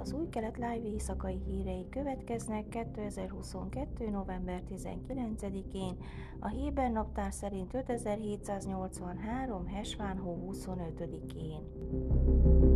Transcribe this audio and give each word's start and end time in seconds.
az 0.00 0.12
új 0.12 0.28
kelet 0.28 0.56
live 0.56 0.82
éjszakai 0.82 1.38
hírei 1.46 1.88
következnek 1.90 2.68
2022. 2.68 4.10
november 4.10 4.62
19-én, 4.70 5.96
a 6.38 6.48
Héber 6.48 6.90
naptár 6.90 7.32
szerint 7.32 7.74
5783. 7.74 9.66
Hesvánhó 9.66 10.52
25-én. 10.52 12.67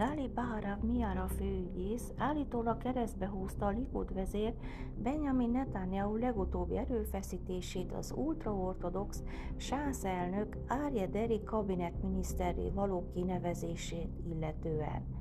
Gali 0.00 0.28
Baharav 0.28 0.82
Miara 0.82 1.28
főügyész 1.28 2.12
állítólag 2.16 2.78
keresztbe 2.78 3.28
húzta 3.28 3.66
a 3.66 3.70
Likud 3.70 4.14
vezér 4.14 4.54
Benjamin 5.02 5.50
Netanyahu 5.50 6.16
legutóbbi 6.16 6.76
erőfeszítését 6.76 7.92
az 7.92 8.12
ultraortodox 8.16 9.22
sász 9.56 10.04
elnök 10.04 10.56
Árje 10.66 11.06
Deri 11.06 11.42
kabinetminiszterré 11.44 12.70
való 12.70 13.10
kinevezését 13.14 14.18
illetően. 14.30 15.19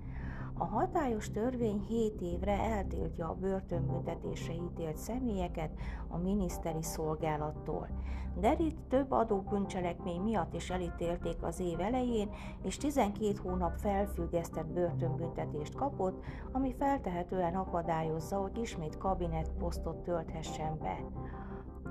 A 0.62 0.66
hatályos 0.66 1.32
törvény 1.32 1.86
7 1.88 2.22
évre 2.22 2.60
eltiltja 2.60 3.30
a 3.30 3.34
börtönbüntetésre 3.34 4.54
ítélt 4.54 4.98
személyeket 4.98 5.72
a 6.08 6.18
miniszteri 6.18 6.84
szolgálattól. 6.84 7.88
Derit 8.40 8.76
több 8.90 9.12
adóbűncselekmény 9.12 10.22
miatt 10.22 10.54
is 10.54 10.70
elítélték 10.70 11.44
az 11.44 11.60
év 11.60 11.80
elején, 11.80 12.30
és 12.64 12.78
12 12.78 13.34
hónap 13.44 13.78
felfüggesztett 13.78 14.68
börtönbüntetést 14.68 15.76
kapott, 15.76 16.24
ami 16.52 16.74
feltehetően 16.74 17.56
akadályozza, 17.56 18.38
hogy 18.38 18.58
ismét 18.58 18.98
kabinetposztot 18.98 20.04
tölthessen 20.04 20.78
be. 20.80 20.98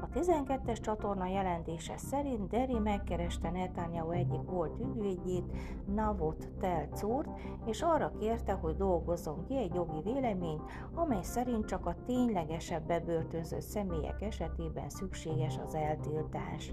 A 0.01 0.09
12-es 0.09 0.81
csatorna 0.81 1.27
jelentése 1.27 1.97
szerint 1.97 2.49
Deri 2.49 2.79
megkereste 2.79 3.51
Netanyahu 3.51 4.11
egyik 4.11 4.43
volt 4.43 4.81
ügyvédjét, 4.81 5.53
Navot 5.95 6.49
Telcurt, 6.61 7.29
és 7.67 7.83
arra 7.83 8.13
kérte, 8.19 8.53
hogy 8.53 8.77
dolgozzon 8.77 9.45
ki 9.45 9.57
egy 9.57 9.75
jogi 9.75 10.01
véleményt, 10.13 10.63
amely 10.95 11.23
szerint 11.23 11.65
csak 11.65 11.87
a 11.87 11.97
ténylegesebb 12.07 12.87
bebörtönzött 12.87 13.61
személyek 13.61 14.23
esetében 14.23 14.89
szükséges 14.89 15.59
az 15.67 15.75
eltiltás. 15.75 16.73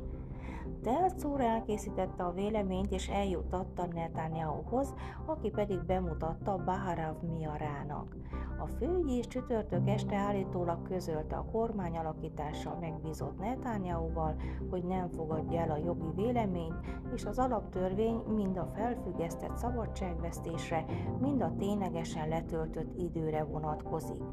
Delcúr 0.86 1.42
elkészítette 1.42 2.24
a 2.24 2.32
véleményt 2.32 2.92
és 2.92 3.08
eljutatta 3.08 3.86
Netanyahuhoz, 3.94 4.94
aki 5.26 5.50
pedig 5.50 5.84
bemutatta 5.86 6.64
Baharav 6.66 7.16
Miarának. 7.22 8.16
A 8.60 8.68
főügyész 8.68 9.28
csütörtök 9.28 9.90
este 9.90 10.16
állítólag 10.16 10.88
közölte 10.88 11.36
a 11.36 11.46
kormány 11.52 11.98
alakítással 11.98 12.78
megbízott 12.80 13.40
Netanyahuval, 13.40 14.36
hogy 14.70 14.84
nem 14.84 15.10
fogadja 15.10 15.60
el 15.60 15.72
a 15.72 15.78
jogi 15.78 16.12
véleményt, 16.16 16.80
és 17.14 17.26
az 17.26 17.40
alaptörvény 17.40 18.22
mind 18.36 18.58
a 18.58 18.72
felfüggesztett 18.76 19.58
szabadságvesztésre, 19.58 20.86
mind 21.20 21.42
a 21.42 21.56
ténylegesen 21.58 22.28
letöltött 22.28 22.98
időre 22.98 23.44
vonatkozik. 23.44 24.24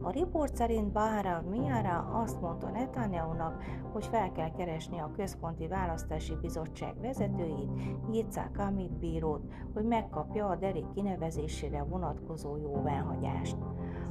A 0.00 0.10
riport 0.10 0.56
szerint 0.56 0.92
Baharav 0.92 1.44
Miara 1.44 1.98
azt 2.12 2.40
mondta 2.40 2.70
Netanyahu-nak, 2.70 3.62
hogy 3.92 4.06
fel 4.06 4.32
kell 4.32 4.50
keresni 4.50 4.98
a 4.98 5.10
központi 5.16 5.66
választási 5.86 6.34
bizottság 6.40 7.00
vezetőjét, 7.00 7.70
Yitzhak 8.12 8.58
Amit 8.58 8.98
bírót, 8.98 9.42
hogy 9.74 9.84
megkapja 9.84 10.46
a 10.46 10.56
derék 10.56 10.90
kinevezésére 10.94 11.82
vonatkozó 11.82 12.56
jóváhagyást. 12.56 13.56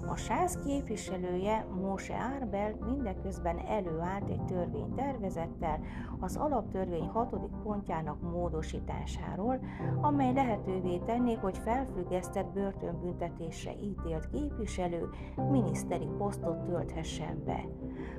A 0.07 0.15
sász 0.15 0.57
képviselője, 0.65 1.65
Mose 1.81 2.15
Árbel 2.15 2.75
mindeközben 2.85 3.57
előállt 3.57 4.29
egy 4.29 4.45
törvénytervezettel 4.45 5.79
az 6.19 6.35
alaptörvény 6.35 7.07
hatodik 7.07 7.51
pontjának 7.63 8.21
módosításáról, 8.21 9.59
amely 10.01 10.33
lehetővé 10.33 10.97
tenné, 10.97 11.33
hogy 11.33 11.57
felfüggesztett 11.57 12.53
börtönbüntetésre 12.53 13.71
ítélt 13.71 14.29
képviselő 14.29 15.09
miniszteri 15.51 16.07
posztot 16.17 16.63
tölthessen 16.63 17.43
be. 17.45 17.65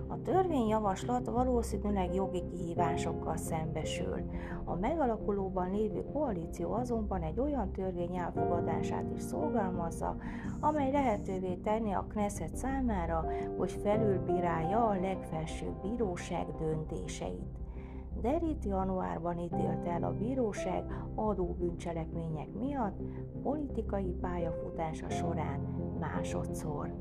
A 0.09 0.23
törvényjavaslat 0.23 1.27
valószínűleg 1.27 2.15
jogi 2.15 2.43
kihívásokkal 2.51 3.37
szembesül. 3.37 4.21
A 4.65 4.75
megalakulóban 4.75 5.71
lévő 5.71 6.05
koalíció 6.13 6.73
azonban 6.73 7.23
egy 7.23 7.41
olyan 7.41 7.73
törvény 7.73 8.17
elfogadását 8.17 9.11
is 9.17 9.23
szorgalmazza, 9.23 10.17
amely 10.61 10.93
lehetővé 10.93 11.55
tenni 11.55 11.76
a 11.85 12.07
Knesset 12.09 12.57
számára, 12.57 13.25
hogy 13.57 13.71
felülbírálja 13.71 14.87
a 14.87 15.01
legfelsőbb 15.01 15.81
bíróság 15.83 16.47
döntéseit. 16.59 17.59
Derit 18.21 18.65
januárban 18.65 19.39
ítélte 19.39 19.91
el 19.91 20.03
a 20.03 20.17
bíróság 20.17 20.85
adóbűncselekmények 21.15 22.49
miatt 22.59 23.01
politikai 23.43 24.15
pályafutása 24.21 25.11
során 25.11 25.61
másodszor. 26.01 26.95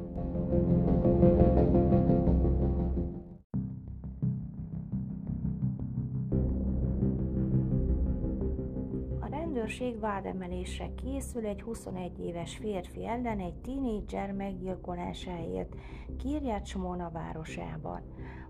Rendőrség 9.66 10.00
vádemelésre 10.00 10.90
készül 11.04 11.46
egy 11.46 11.62
21 11.62 12.20
éves 12.20 12.58
férfi 12.58 13.08
ellen 13.08 13.40
egy 13.40 13.54
tínédzser 13.54 14.32
meggyilkolásáért 14.32 15.76
Kirját 16.18 16.66
Smona 16.66 17.10
városában. 17.10 18.02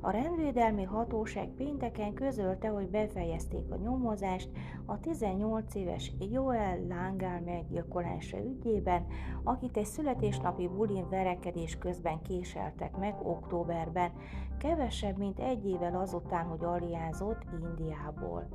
A 0.06 0.12
rendvédelmi 0.12 0.84
hatóság 0.84 1.48
pénteken 1.48 2.14
közölte, 2.14 2.68
hogy 2.68 2.90
befejezték 2.90 3.72
a 3.72 3.76
nyomozást 3.76 4.50
a 4.86 5.00
18 5.00 5.76
éves 5.76 6.12
Joel 6.32 6.78
Langál 6.88 7.42
meggyilkolása 7.42 8.38
ügyében, 8.38 9.06
akit 9.44 9.78
egy 9.78 9.86
születésnapi 9.86 10.68
bulin 10.68 11.10
verekedés 11.10 11.78
közben 11.78 12.22
késeltek 12.22 12.98
meg 12.98 13.16
októberben, 13.24 14.12
kevesebb, 14.58 15.18
mint 15.18 15.40
egy 15.40 15.66
évvel 15.66 15.96
azután, 15.96 16.46
hogy 16.46 16.64
aliázott 16.64 17.46
Indiából. 17.62 18.48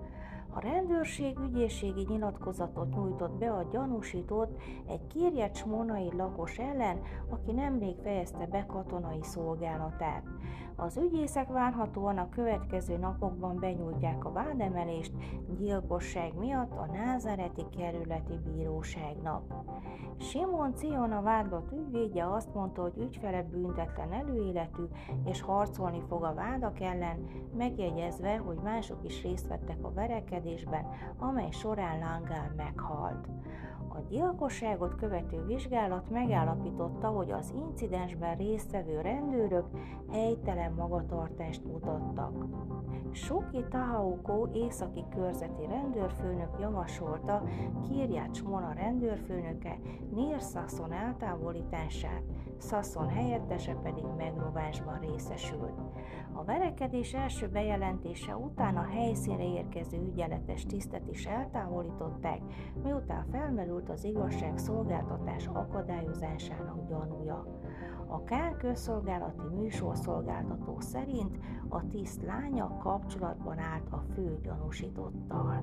A 0.53 0.60
rendőrség 0.60 1.39
ügyészségi 1.39 2.06
nyilatkozatot 2.09 2.94
nyújtott 2.94 3.39
be 3.39 3.53
a 3.53 3.69
gyanúsított 3.72 4.60
egy 4.89 5.06
Kirjecs 5.06 5.65
Monai 5.65 6.10
lakos 6.16 6.59
ellen, 6.59 7.00
aki 7.28 7.53
nemrég 7.53 7.97
fejezte 8.03 8.47
be 8.47 8.66
katonai 8.66 9.22
szolgálatát. 9.22 10.22
Az 10.81 10.97
ügyészek 10.97 11.49
várhatóan 11.49 12.19
a 12.19 12.29
következő 12.29 12.97
napokban 12.97 13.59
benyújtják 13.61 14.25
a 14.25 14.33
vádemelést 14.33 15.13
gyilkosság 15.59 16.35
miatt 16.39 16.73
a 16.73 16.87
Názáreti 16.93 17.65
kerületi 17.77 18.39
bíróságnak. 18.45 19.55
Simon 20.19 20.75
Cion 20.75 21.13
a 21.13 21.23
vádlott 21.23 21.73
ügyvédje 21.73 22.33
azt 22.33 22.55
mondta, 22.55 22.83
hogy 22.83 22.99
ügyfele 22.99 23.43
büntetlen 23.43 24.13
előéletű 24.13 24.83
és 25.25 25.41
harcolni 25.41 26.03
fog 26.09 26.25
a 26.25 26.35
vádak 26.35 26.81
ellen, 26.81 27.27
megjegyezve, 27.57 28.37
hogy 28.37 28.59
mások 28.63 29.05
is 29.05 29.23
részt 29.23 29.49
vettek 29.49 29.79
a 29.85 29.93
verekedésben, 29.93 30.87
amely 31.19 31.51
során 31.51 31.99
Langál 31.99 32.53
meghalt. 32.57 33.29
A 33.93 34.01
gyilkosságot 34.09 34.95
követő 34.95 35.45
vizsgálat 35.47 36.11
megállapította, 36.11 37.09
hogy 37.09 37.31
az 37.31 37.53
incidensben 37.56 38.37
résztvevő 38.37 39.01
rendőrök 39.01 39.67
helytelen 40.11 40.73
magatartást 40.73 41.65
mutattak. 41.65 42.47
Suki 43.12 43.65
Tahauko 43.71 44.47
északi 44.53 45.05
körzeti 45.11 45.67
rendőrfőnök 45.67 46.51
javasolta 46.61 47.43
Kirját 47.89 48.34
Smona 48.34 48.73
rendőrfőnöke 48.73 49.78
Nir 50.15 50.41
Sasson 50.41 50.92
eltávolítását, 50.92 52.22
Sasson 52.59 53.09
helyettese 53.09 53.75
pedig 53.83 54.04
megrovásban 54.16 54.98
részesült. 55.01 55.81
A 56.33 56.45
verekedés 56.45 57.15
első 57.15 57.48
bejelentése 57.48 58.37
után 58.37 58.77
a 58.77 58.87
helyszínre 58.91 59.45
érkező 59.45 59.98
ügyeletes 60.13 60.66
tisztet 60.66 61.09
is 61.10 61.27
eltávolították, 61.27 62.41
miután 62.83 63.27
felmerült 63.31 63.79
az 63.88 64.04
igazságszolgáltatás 64.04 65.47
akadályozásának 65.47 66.88
gyanúja. 66.88 67.47
A 68.06 68.24
Kár 68.24 68.56
közszolgálati 68.56 69.54
műsorszolgáltató 69.54 70.80
szerint 70.80 71.38
a 71.68 71.86
tiszt 71.88 72.22
lánya 72.22 72.77
kapcsolatban 72.78 73.59
állt 73.59 73.88
a 73.91 74.03
fő 74.15 74.38
gyanúsítottal. 74.42 75.62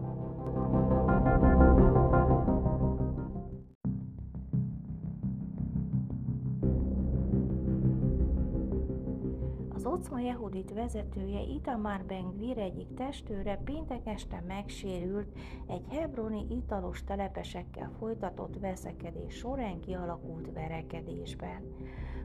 Ocma 9.98 10.20
Jehudit 10.20 10.74
vezetője 10.74 11.42
Itamar 11.42 12.04
Ben 12.06 12.34
egyik 12.56 12.94
testőre 12.94 13.56
péntek 13.56 14.08
este 14.08 14.44
megsérült 14.48 15.38
egy 15.68 15.86
hebroni 15.90 16.46
italos 16.50 17.04
telepesekkel 17.04 17.92
folytatott 18.00 18.60
veszekedés 18.60 19.36
során 19.36 19.80
kialakult 19.80 20.54
verekedésben. 20.54 21.76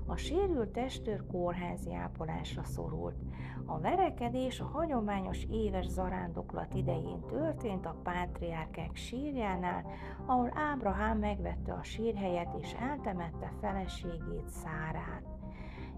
A 0.07 0.17
sérült 0.17 0.69
testőr 0.69 1.27
kórházi 1.27 1.95
ápolásra 1.95 2.65
szorult. 2.65 3.17
A 3.65 3.79
verekedés 3.79 4.61
a 4.61 4.65
hagyományos 4.65 5.47
éves 5.51 5.87
zarándoklat 5.87 6.75
idején 6.75 7.21
történt 7.27 7.87
a 7.87 7.97
pátriárkák 8.03 8.97
sírjánál, 8.97 9.87
ahol 10.27 10.51
Ábrahám 10.55 11.19
megvette 11.19 11.73
a 11.73 11.83
sírhelyet 11.83 12.55
és 12.61 12.73
eltemette 12.73 13.53
feleségét 13.61 14.49
Szárát. 14.49 15.32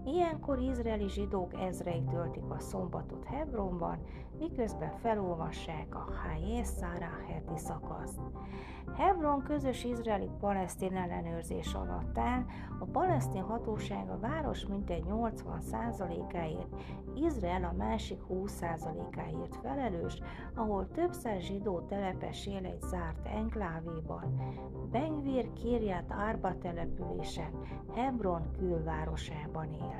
Ilyenkor 0.05 0.59
izraeli 0.59 1.09
zsidók 1.09 1.53
ezrei 1.59 2.03
töltik 2.11 2.49
a 2.49 2.59
szombatot 2.59 3.25
Hebronban, 3.25 3.99
miközben 4.39 4.91
felolvassák 4.97 5.95
a 5.95 6.11
Hayé 6.23 6.63
heti 7.27 7.57
szakaszt. 7.57 8.19
Hebron 8.97 9.43
közös 9.43 9.83
izraeli-palesztin 9.83 10.95
ellenőrzés 10.95 11.73
alatt 11.73 12.17
áll, 12.17 12.43
a 12.79 12.85
palesztin 12.85 13.41
hatóság 13.41 14.09
a 14.09 14.19
város 14.19 14.65
mintegy 14.65 15.03
80%-áért, 15.09 16.75
Izrael 17.15 17.63
a 17.63 17.73
másik 17.77 18.19
20%-áért 18.29 19.55
felelős, 19.55 20.21
ahol 20.55 20.87
több 20.91 21.13
száz 21.13 21.41
zsidó 21.41 21.79
telepes 21.79 22.47
él 22.47 22.65
egy 22.65 22.81
zárt 22.81 23.25
enklávéban. 23.25 24.39
Bengvir 24.91 25.53
Kirját 25.53 26.11
Árba 26.11 26.57
településen, 26.57 27.51
Hebron 27.95 28.51
külvárosában 28.57 29.73
él. 29.73 29.94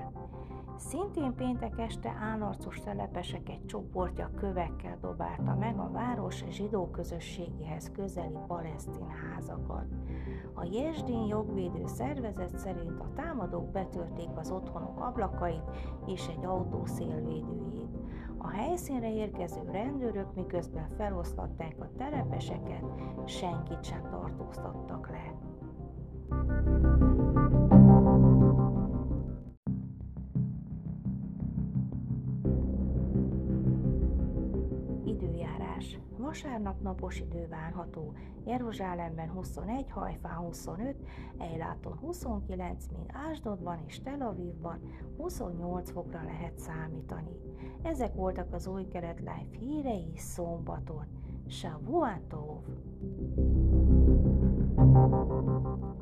Szintén 0.77 1.35
péntek 1.35 1.79
este 1.79 2.15
állarcos 2.19 2.79
telepesek 2.79 3.49
egy 3.49 3.65
csoportja 3.65 4.31
kövekkel 4.35 4.97
dobálta 5.01 5.55
meg 5.55 5.79
a 5.79 5.89
város 5.91 6.43
zsidó 6.49 6.89
közösségéhez 6.89 7.91
közeli 7.91 8.37
palesztin 8.47 9.07
házakat. 9.07 9.85
A 10.53 10.67
Jesdin 10.71 11.25
jogvédő 11.25 11.85
szervezet 11.85 12.57
szerint 12.57 12.99
a 12.99 13.13
támadók 13.15 13.71
betörték 13.71 14.29
az 14.35 14.51
otthonok 14.51 14.99
ablakait 14.99 15.63
és 16.05 16.27
egy 16.27 16.45
autó 16.45 16.85
szélvédőjét. 16.85 17.97
A 18.37 18.47
helyszínre 18.47 19.13
érkező 19.13 19.61
rendőrök 19.71 20.35
miközben 20.35 20.89
feloszlatták 20.97 21.75
a 21.79 21.89
telepeseket, 21.97 22.83
senkit 23.25 23.83
sem 23.83 24.01
tartóztattak 24.09 25.09
le. 25.09 25.33
Vasárnap 36.17 36.81
napos 36.81 37.19
idő 37.19 37.47
várható, 37.47 38.13
Jeruzsálemben 38.45 39.29
21, 39.29 39.89
Hajfán 39.89 40.37
25, 40.37 40.95
Ejláton 41.37 41.97
29, 41.97 42.85
míg 42.87 43.05
Ásdodban 43.29 43.83
és 43.87 44.01
Tel 44.01 44.21
Avivban 44.21 44.79
28 45.17 45.91
fokra 45.91 46.23
lehet 46.23 46.57
számítani. 46.57 47.39
Ezek 47.81 48.13
voltak 48.13 48.53
az 48.53 48.67
új 48.67 48.87
kelet 48.87 49.19
life 49.19 49.57
hírei 49.59 50.11
szombaton. 50.15 51.05
Shavuatov! 51.47 52.63
thank 54.75 55.77
you 55.79 55.94